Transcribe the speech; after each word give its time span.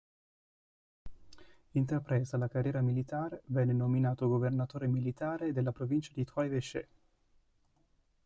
Intrapresa 1.73 2.35
la 2.35 2.47
carriera 2.47 2.81
militare, 2.81 3.43
venne 3.45 3.71
nominato 3.73 4.27
governatore 4.27 4.87
militare 4.87 5.53
della 5.53 5.71
provincia 5.71 6.11
di 6.15 6.25
Trois-Évêchés. 6.25 6.87